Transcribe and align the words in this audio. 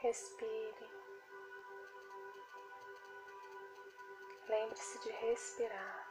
Respire. 0.00 0.88
Lembre-se 4.46 4.98
de 5.00 5.10
respirar. 5.10 6.08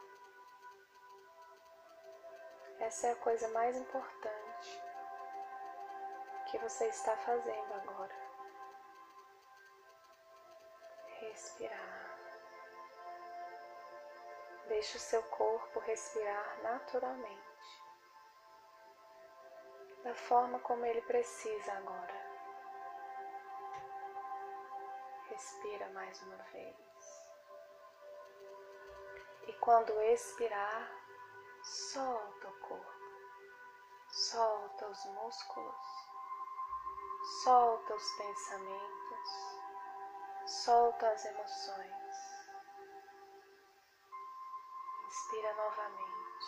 Essa 2.80 3.06
é 3.06 3.12
a 3.12 3.16
coisa 3.16 3.48
mais 3.48 3.74
importante 3.76 4.82
que 6.50 6.58
você 6.58 6.86
está 6.88 7.16
fazendo 7.16 7.74
agora. 7.74 8.14
Respirar. 11.20 12.18
Deixe 14.68 14.98
o 14.98 15.00
seu 15.00 15.22
corpo 15.30 15.80
respirar 15.80 16.62
naturalmente, 16.62 17.82
da 20.04 20.14
forma 20.14 20.58
como 20.60 20.84
ele 20.84 21.00
precisa 21.02 21.72
agora. 21.72 22.17
Respira 25.38 25.88
mais 25.90 26.20
uma 26.22 26.36
vez. 26.52 26.76
E 29.46 29.52
quando 29.60 29.92
expirar, 30.02 30.90
solta 31.62 32.48
o 32.48 32.58
corpo, 32.58 32.92
solta 34.10 34.88
os 34.88 35.04
músculos, 35.04 35.86
solta 37.44 37.94
os 37.94 38.12
pensamentos, 38.14 39.28
solta 40.44 41.08
as 41.08 41.24
emoções. 41.24 42.16
Inspira 45.06 45.54
novamente. 45.54 46.46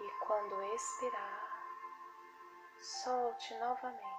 E 0.00 0.10
quando 0.26 0.60
expirar, 0.74 1.66
solte 2.80 3.54
novamente. 3.58 4.13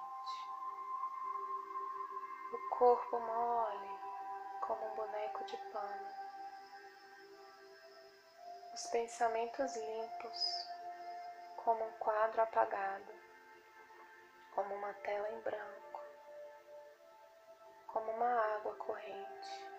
Corpo 2.78 3.18
mole 3.18 3.98
como 4.60 4.84
um 4.86 4.94
boneco 4.96 5.44
de 5.44 5.56
pano 5.72 6.16
os 8.76 8.86
pensamentos 8.88 9.74
limpos, 9.74 10.68
como 11.56 11.82
um 11.82 11.92
quadro 11.92 12.42
apagado, 12.42 13.14
como 14.54 14.74
uma 14.74 14.92
tela 14.92 15.30
em 15.30 15.40
branco, 15.40 16.02
como 17.86 18.12
uma 18.12 18.28
água 18.56 18.74
corrente, 18.74 19.70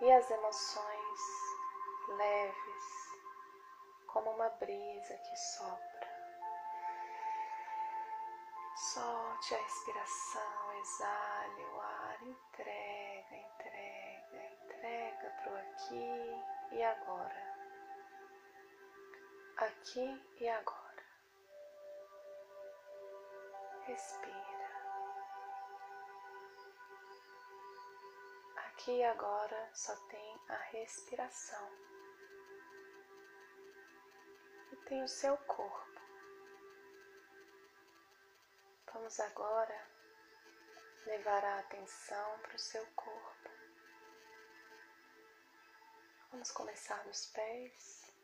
e 0.00 0.10
as 0.10 0.28
emoções 0.28 1.20
leves, 2.08 2.84
como 4.08 4.32
uma 4.32 4.48
brisa 4.48 5.16
que 5.18 5.36
sopra. 5.36 6.03
Solte 8.92 9.54
a 9.54 9.58
respiração, 9.58 10.72
exale 10.78 11.64
o 11.64 11.80
ar, 11.80 12.22
entrega, 12.22 13.34
entrega, 13.34 14.44
entrega 14.52 15.30
para 15.42 15.52
o 15.52 15.56
aqui 15.56 16.44
e 16.70 16.82
agora. 16.82 17.56
Aqui 19.56 20.22
e 20.38 20.48
agora. 20.50 21.02
Respira. 23.86 24.70
Aqui 28.66 28.98
e 28.98 29.04
agora 29.04 29.70
só 29.72 29.96
tem 30.08 30.40
a 30.50 30.56
respiração. 30.56 31.70
E 34.72 34.76
tem 34.76 35.02
o 35.02 35.08
seu 35.08 35.38
corpo. 35.38 35.93
Vamos 38.94 39.18
agora 39.18 39.88
levar 41.04 41.44
a 41.44 41.58
atenção 41.58 42.38
para 42.38 42.54
o 42.54 42.58
seu 42.60 42.86
corpo. 42.94 43.50
Vamos 46.30 46.52
começar 46.52 47.02
dos 47.02 47.26
pés. 47.26 48.14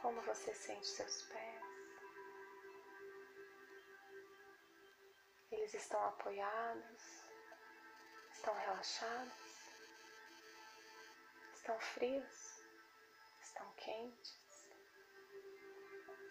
Como 0.00 0.22
você 0.22 0.54
sente 0.54 0.86
seus 0.86 1.22
pés? 1.22 1.62
Eles 5.50 5.74
estão 5.74 6.00
apoiados? 6.06 7.02
Estão 8.30 8.54
relaxados? 8.54 9.68
Estão 11.54 11.76
frios? 11.80 12.62
Estão 13.40 13.68
quentes? 13.74 14.43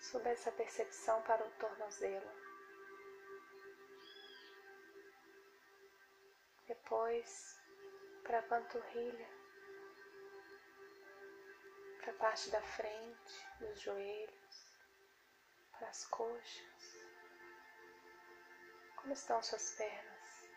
Suba 0.04 0.30
essa 0.30 0.52
percepção 0.52 1.22
para 1.24 1.44
o 1.46 1.52
tornozelo. 1.52 2.32
Depois 6.68 7.58
para 8.24 8.40
a 8.40 8.44
panturrilha 8.44 9.44
para 12.04 12.12
a 12.12 12.16
parte 12.16 12.50
da 12.50 12.62
frente, 12.62 13.48
dos 13.60 13.80
joelhos, 13.80 14.78
para 15.72 15.88
as 15.88 16.06
coxas. 16.08 17.06
Como 18.98 19.14
estão 19.14 19.42
suas 19.42 19.72
pernas? 19.72 20.50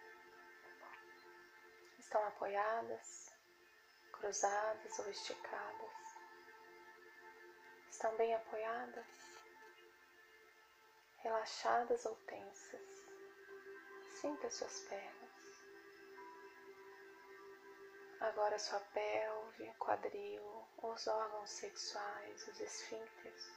Estão 2.00 2.26
apoiadas, 2.26 3.32
cruzadas 4.10 4.98
ou 4.98 5.08
esticadas? 5.08 5.96
Estão 7.88 8.16
bem 8.16 8.34
apoiadas? 8.34 9.35
Relaxadas 11.26 12.06
ou 12.06 12.14
tensas? 12.18 13.04
Sinta 14.20 14.48
suas 14.48 14.78
pernas. 14.82 15.64
Agora 18.20 18.56
sua 18.60 18.78
pelve, 18.78 19.74
quadril, 19.76 20.64
os 20.84 21.08
órgãos 21.08 21.50
sexuais, 21.50 22.46
os 22.46 22.60
esfíncteres. 22.60 23.52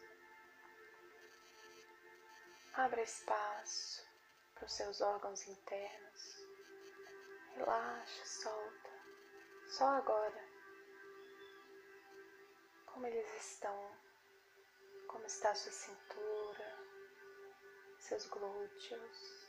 Abra 2.73 3.03
espaço 3.03 4.03
para 4.55 4.65
os 4.65 4.73
seus 4.73 4.99
órgãos 5.01 5.47
internos. 5.47 6.47
Relaxa, 7.53 8.25
solta. 8.25 8.89
Só 9.67 9.85
agora. 9.89 10.43
Como 12.87 13.05
eles 13.05 13.31
estão? 13.35 13.95
Como 15.07 15.23
está 15.27 15.53
sua 15.53 15.71
cintura? 15.71 16.68
Seus 18.09 18.25
glúteos? 18.25 19.47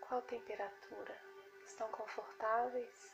Qual 0.00 0.22
temperatura? 0.22 1.20
Estão 1.66 1.90
confortáveis? 1.90 3.12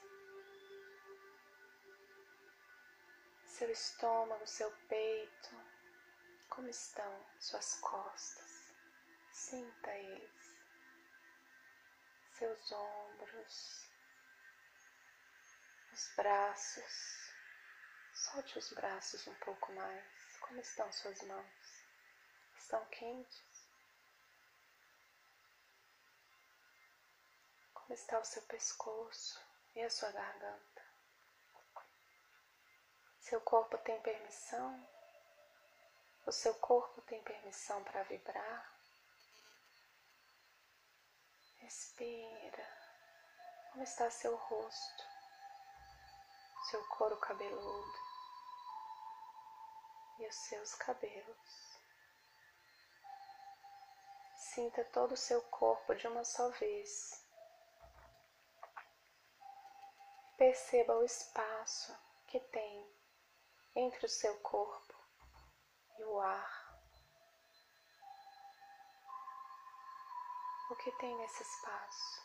Seu 3.47 3.70
estômago, 3.70 4.47
seu 4.47 4.70
peito, 4.87 5.48
como 6.50 6.69
estão 6.69 7.26
suas 7.41 7.81
costas? 7.81 8.75
Sinta 9.32 9.91
eles. 9.97 10.54
Seus 12.32 12.70
ombros, 12.70 13.91
os 15.91 16.14
braços. 16.16 17.32
Solte 18.12 18.59
os 18.59 18.70
braços 18.75 19.26
um 19.26 19.34
pouco 19.37 19.72
mais. 19.72 20.37
Como 20.41 20.60
estão 20.60 20.93
suas 20.93 21.22
mãos? 21.22 21.81
Estão 22.62 22.87
quentes? 22.87 23.43
Como 27.75 27.93
está 27.93 28.21
o 28.21 28.25
seu 28.25 28.41
pescoço 28.43 29.41
e 29.75 29.83
a 29.83 29.91
sua 29.91 30.12
garganta? 30.12 30.83
Seu 33.19 33.41
corpo 33.41 33.77
tem 33.78 34.00
permissão? 34.00 34.89
O 36.25 36.31
seu 36.31 36.55
corpo 36.55 37.03
tem 37.03 37.20
permissão 37.25 37.82
para 37.82 38.05
vibrar? 38.05 38.73
Respira. 41.59 42.69
Como 43.73 43.82
está 43.82 44.09
seu 44.09 44.37
rosto? 44.37 45.05
Seu 46.70 46.87
couro 46.91 47.17
cabeludo 47.17 47.99
e 50.20 50.26
os 50.29 50.37
seus 50.37 50.75
cabelos. 50.76 51.72
Sinta 54.54 54.84
todo 54.93 55.12
o 55.12 55.16
seu 55.16 55.40
corpo 55.44 55.94
de 55.94 56.06
uma 56.06 56.25
só 56.25 56.50
vez. 56.50 57.26
Perceba 60.37 60.94
o 60.99 61.04
espaço 61.04 61.96
que 62.26 62.38
tem 62.38 62.94
entre 63.75 64.04
o 64.04 64.08
seu 64.10 64.38
corpo 64.40 64.94
e 65.99 66.04
o 66.04 66.20
ar. 66.20 66.78
O 70.70 70.76
que 70.76 70.93
tem 70.99 71.16
nesse 71.16 71.43
espaço? 71.43 72.22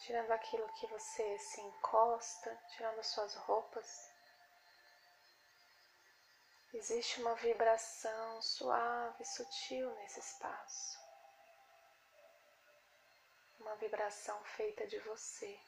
Tirando 0.00 0.32
aquilo 0.32 0.70
que 0.74 0.86
você 0.88 1.38
se 1.38 1.62
encosta, 1.62 2.54
tirando 2.74 3.02
suas 3.02 3.34
roupas. 3.36 4.15
Existe 6.78 7.22
uma 7.22 7.34
vibração 7.36 8.42
suave, 8.42 9.24
sutil 9.24 9.90
nesse 9.96 10.20
espaço. 10.20 10.98
Uma 13.58 13.74
vibração 13.76 14.38
feita 14.44 14.86
de 14.86 14.98
você. 14.98 15.58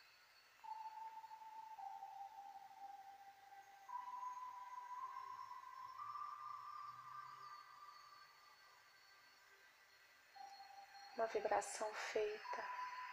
Uma 11.17 11.27
vibração 11.29 11.91
feita 12.13 12.65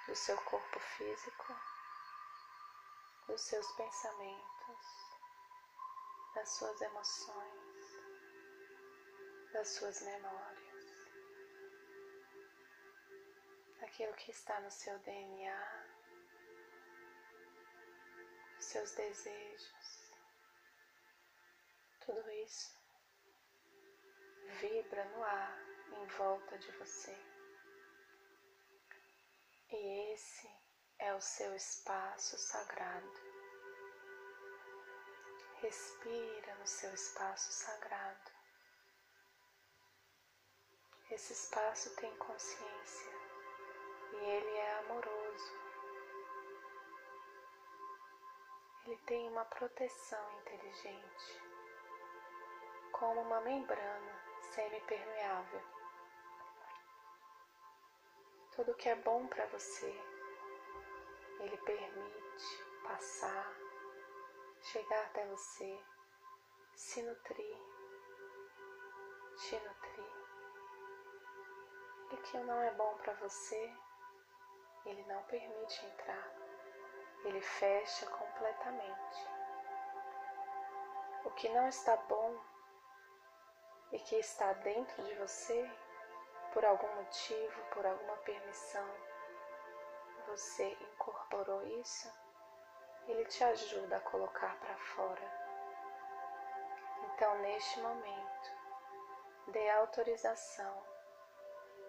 do 0.06 0.16
seu 0.18 0.38
corpo 0.44 0.80
físico, 0.98 1.56
dos 3.28 3.40
seus 3.40 3.72
pensamentos, 3.72 4.86
das 6.36 6.50
suas 6.50 6.82
emoções 6.82 7.75
das 9.56 9.70
suas 9.70 10.02
memórias, 10.02 11.08
daquilo 13.80 14.14
que 14.16 14.32
está 14.32 14.60
no 14.60 14.70
seu 14.70 15.00
DNA, 15.00 15.86
dos 18.58 18.66
seus 18.66 18.92
desejos, 18.96 20.12
tudo 22.06 22.30
isso 22.32 22.78
vibra 24.60 25.06
no 25.06 25.24
ar 25.24 25.58
em 26.00 26.06
volta 26.18 26.58
de 26.58 26.72
você. 26.74 27.18
E 29.72 30.14
esse 30.14 30.50
é 31.00 31.16
o 31.16 31.22
seu 31.22 31.56
espaço 31.56 32.38
sagrado. 32.38 33.20
Respira 35.62 36.56
no 36.56 36.68
seu 36.68 36.94
espaço 36.94 37.54
sagrado. 37.54 38.35
Esse 41.12 41.34
espaço 41.34 41.96
tem 41.98 42.14
consciência 42.18 43.12
e 44.12 44.16
ele 44.16 44.58
é 44.58 44.80
amoroso. 44.80 45.54
Ele 48.86 48.98
tem 49.06 49.30
uma 49.30 49.46
proteção 49.46 50.40
inteligente, 50.42 51.42
como 52.92 53.22
uma 53.22 53.40
membrana 53.42 54.20
semipermeável. 54.54 55.62
Tudo 58.56 58.76
que 58.76 58.90
é 58.90 58.96
bom 58.96 59.28
para 59.28 59.46
você, 59.48 60.02
ele 61.40 61.58
permite 61.58 62.64
passar, 62.84 63.54
chegar 64.62 65.06
até 65.06 65.26
você, 65.28 65.80
se 66.76 67.02
nutrir, 67.04 67.58
te 69.38 69.56
nutrir. 69.56 69.75
Que 72.26 72.40
não 72.40 72.60
é 72.60 72.72
bom 72.72 72.96
para 72.96 73.14
você, 73.14 73.72
ele 74.84 75.04
não 75.04 75.22
permite 75.24 75.86
entrar. 75.86 76.32
Ele 77.24 77.40
fecha 77.40 78.08
completamente. 78.08 79.30
O 81.24 81.30
que 81.32 81.48
não 81.50 81.68
está 81.68 81.96
bom 81.96 82.36
e 83.92 84.00
que 84.00 84.16
está 84.16 84.54
dentro 84.54 85.04
de 85.04 85.14
você, 85.16 85.72
por 86.52 86.66
algum 86.66 86.92
motivo, 86.96 87.64
por 87.72 87.86
alguma 87.86 88.18
permissão, 88.18 88.90
você 90.26 90.76
incorporou 90.82 91.64
isso, 91.80 92.12
ele 93.08 93.26
te 93.26 93.44
ajuda 93.44 93.98
a 93.98 94.02
colocar 94.02 94.60
para 94.60 94.78
fora. 94.78 95.46
Então, 97.04 97.38
neste 97.40 97.80
momento, 97.82 98.52
dê 99.50 99.70
autorização 99.70 100.95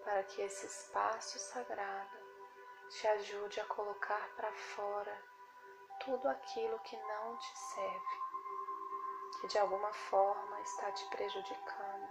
para 0.06 0.22
que 0.22 0.40
esse 0.40 0.64
espaço 0.66 1.36
sagrado 1.36 2.16
te 2.88 3.08
ajude 3.08 3.60
a 3.60 3.66
colocar 3.66 4.30
para 4.36 4.52
fora 4.52 5.20
tudo 5.98 6.28
aquilo 6.28 6.78
que 6.78 6.96
não 6.96 7.36
te 7.36 7.58
serve, 7.58 8.20
que 9.40 9.48
de 9.48 9.58
alguma 9.58 9.92
forma 9.92 10.60
está 10.60 10.92
te 10.92 11.04
prejudicando, 11.08 12.08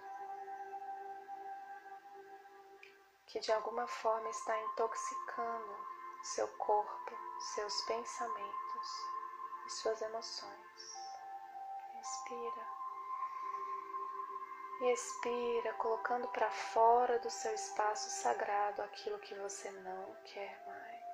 que 3.27 3.39
de 3.39 3.53
alguma 3.53 3.87
forma 3.87 4.27
está 4.27 4.59
intoxicando 4.59 5.87
seu 6.21 6.49
corpo, 6.57 7.17
seus 7.55 7.81
pensamentos 7.83 8.87
e 9.67 9.69
suas 9.69 10.01
emoções. 10.01 10.95
Respira. 11.93 12.84
E 14.81 14.91
expira, 14.91 15.73
colocando 15.75 16.27
para 16.27 16.49
fora 16.51 17.17
do 17.19 17.29
seu 17.29 17.53
espaço 17.53 18.09
sagrado 18.09 18.81
aquilo 18.81 19.17
que 19.19 19.33
você 19.35 19.71
não 19.71 20.15
quer 20.25 20.61
mais. 20.67 21.05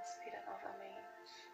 Inspira 0.00 0.42
novamente. 0.42 1.52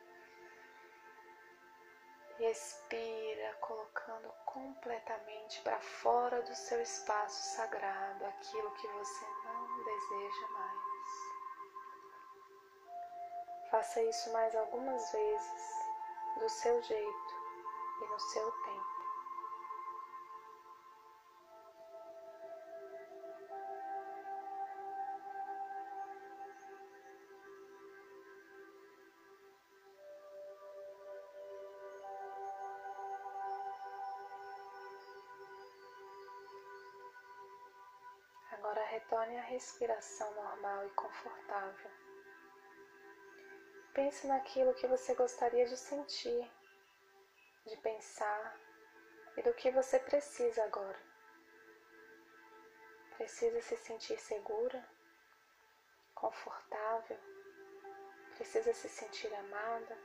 E 2.38 2.44
expira, 2.44 3.54
colocando 3.60 4.32
completamente 4.46 5.60
para 5.60 5.78
fora 5.78 6.40
do 6.42 6.54
seu 6.54 6.80
espaço 6.80 7.54
sagrado 7.54 8.24
aquilo 8.24 8.70
que 8.72 8.88
você 8.88 9.26
não 9.44 9.84
deseja 9.84 10.48
mais. 10.48 11.34
Faça 13.70 14.02
isso 14.02 14.32
mais 14.32 14.54
algumas 14.56 15.12
vezes, 15.12 15.74
do 16.38 16.48
seu 16.48 16.82
jeito 16.82 17.34
e 18.00 18.06
no 18.06 18.18
seu 18.18 18.50
tempo. 18.50 19.03
Agora 38.74 38.90
retorne 38.90 39.38
à 39.38 39.42
respiração 39.42 40.34
normal 40.34 40.84
e 40.84 40.90
confortável. 40.94 41.90
Pense 43.94 44.26
naquilo 44.26 44.74
que 44.74 44.88
você 44.88 45.14
gostaria 45.14 45.64
de 45.64 45.76
sentir, 45.76 46.50
de 47.64 47.76
pensar 47.76 48.58
e 49.36 49.42
do 49.42 49.54
que 49.54 49.70
você 49.70 50.00
precisa 50.00 50.64
agora. 50.64 50.98
Precisa 53.16 53.62
se 53.62 53.76
sentir 53.76 54.18
segura, 54.18 54.84
confortável, 56.12 57.18
precisa 58.34 58.74
se 58.74 58.88
sentir 58.88 59.32
amada, 59.36 59.96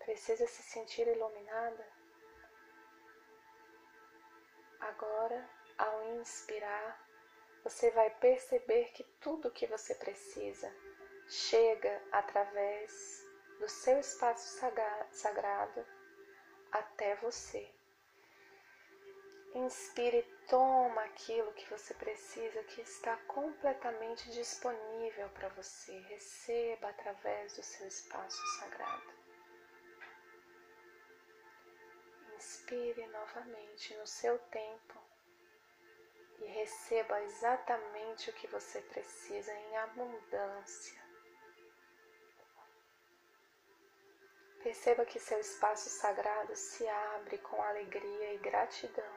precisa 0.00 0.46
se 0.46 0.62
sentir 0.62 1.08
iluminada. 1.08 1.95
Agora, 4.88 5.50
ao 5.78 6.16
inspirar, 6.20 7.04
você 7.64 7.90
vai 7.90 8.08
perceber 8.08 8.92
que 8.92 9.02
tudo 9.20 9.48
o 9.48 9.50
que 9.50 9.66
você 9.66 9.96
precisa 9.96 10.72
chega 11.28 12.00
através 12.12 13.26
do 13.58 13.68
seu 13.68 13.98
espaço 13.98 14.60
sagrado 15.10 15.84
até 16.70 17.16
você. 17.16 17.68
Inspire, 19.54 20.22
toma 20.48 21.02
aquilo 21.02 21.52
que 21.54 21.68
você 21.68 21.92
precisa, 21.94 22.62
que 22.64 22.80
está 22.82 23.16
completamente 23.26 24.30
disponível 24.30 25.28
para 25.30 25.48
você. 25.48 25.98
Receba 26.10 26.90
através 26.90 27.54
do 27.54 27.62
seu 27.62 27.88
espaço 27.88 28.40
sagrado. 28.60 29.15
Inspire 32.36 33.06
novamente 33.06 33.94
no 33.96 34.06
seu 34.06 34.38
tempo 34.38 35.02
e 36.38 36.44
receba 36.44 37.22
exatamente 37.22 38.28
o 38.28 38.32
que 38.34 38.46
você 38.48 38.80
precisa 38.82 39.54
em 39.54 39.76
abundância. 39.78 41.02
Perceba 44.62 45.06
que 45.06 45.18
seu 45.18 45.40
espaço 45.40 45.88
sagrado 45.88 46.54
se 46.54 46.86
abre 46.86 47.38
com 47.38 47.62
alegria 47.62 48.34
e 48.34 48.38
gratidão 48.38 49.16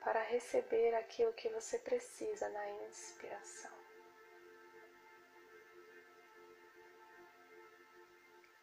para 0.00 0.20
receber 0.24 0.94
aquilo 0.94 1.32
que 1.32 1.48
você 1.48 1.78
precisa 1.78 2.50
na 2.50 2.68
inspiração. 2.86 3.72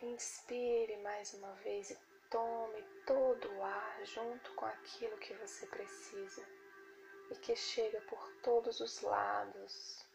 Inspire 0.02 0.98
mais 0.98 1.34
uma 1.34 1.54
vez 1.56 1.90
e 1.90 2.09
Tome 2.30 2.84
todo 3.08 3.52
o 3.56 3.64
ar 3.64 4.06
junto 4.06 4.54
com 4.54 4.66
aquilo 4.66 5.18
que 5.18 5.34
você 5.34 5.66
precisa 5.66 6.46
e 7.32 7.36
que 7.38 7.56
chega 7.56 8.00
por 8.02 8.32
todos 8.44 8.80
os 8.80 9.02
lados, 9.02 10.06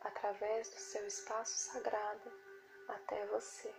através 0.00 0.68
do 0.68 0.76
seu 0.78 1.06
espaço 1.06 1.72
sagrado 1.72 2.30
até 2.88 3.26
você. 3.28 3.74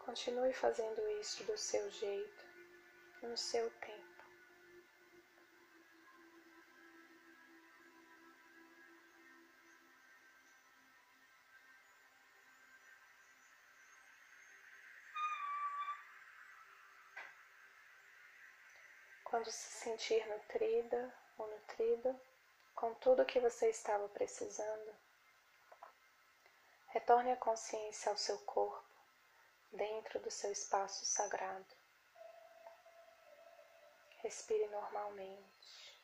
Continue 0.00 0.52
fazendo 0.52 1.00
isso 1.20 1.44
do 1.44 1.56
seu 1.56 1.88
jeito, 1.90 2.44
no 3.22 3.36
seu 3.36 3.70
tempo. 3.70 4.05
Quando 19.36 19.50
se 19.50 19.70
sentir 19.84 20.26
nutrida 20.28 21.14
ou 21.36 21.46
nutrido 21.46 22.18
com 22.74 22.94
tudo 22.94 23.20
o 23.20 23.26
que 23.26 23.38
você 23.38 23.68
estava 23.68 24.08
precisando, 24.08 24.96
retorne 26.86 27.32
a 27.32 27.36
consciência 27.36 28.10
ao 28.10 28.16
seu 28.16 28.38
corpo 28.46 28.82
dentro 29.70 30.20
do 30.20 30.30
seu 30.30 30.50
espaço 30.50 31.04
sagrado. 31.04 31.66
Respire 34.22 34.68
normalmente. 34.68 36.00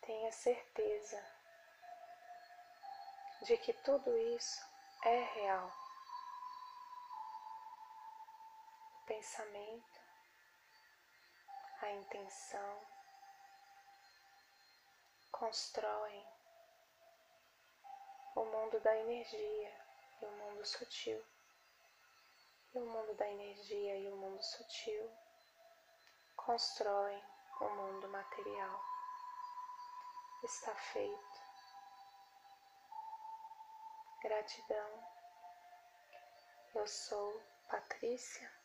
Tenha 0.00 0.32
certeza 0.32 1.22
de 3.42 3.58
que 3.58 3.74
tudo 3.74 4.16
isso 4.16 4.64
é 5.02 5.24
real. 5.34 5.85
Pensamento, 9.06 10.00
a 11.80 11.90
intenção 11.92 12.86
constroem 15.30 16.26
o 18.34 18.44
mundo 18.44 18.80
da 18.80 18.96
energia 18.96 19.86
e 20.20 20.24
o 20.24 20.30
mundo 20.32 20.64
sutil. 20.64 21.24
E 22.74 22.78
o 22.78 22.86
mundo 22.86 23.14
da 23.14 23.28
energia 23.30 23.96
e 23.96 24.08
o 24.10 24.16
mundo 24.16 24.42
sutil 24.42 25.10
constroem 26.36 27.22
o 27.60 27.68
mundo 27.70 28.08
material. 28.08 28.84
Está 30.42 30.74
feito. 30.74 31.40
Gratidão. 34.22 35.04
Eu 36.74 36.86
sou 36.86 37.40
Patrícia 37.68 38.55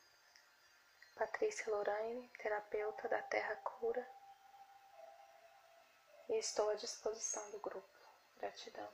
Patrícia 1.21 1.69
Lorraine, 1.69 2.31
terapeuta 2.39 3.07
da 3.07 3.21
Terra 3.21 3.55
Cura, 3.57 4.03
e 6.29 6.39
estou 6.39 6.67
à 6.71 6.73
disposição 6.73 7.51
do 7.51 7.59
grupo. 7.59 7.87
Gratidão. 8.39 8.89